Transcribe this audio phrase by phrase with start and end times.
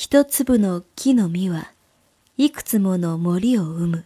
[0.00, 1.72] 一粒の木の実は
[2.36, 4.04] いくつもの森を生む。